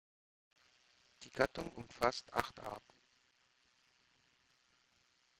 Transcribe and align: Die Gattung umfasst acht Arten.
Die 1.21 1.29
Gattung 1.31 1.69
umfasst 1.73 2.33
acht 2.33 2.59
Arten. 2.61 2.95